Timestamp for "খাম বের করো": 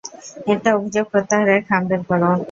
1.67-2.31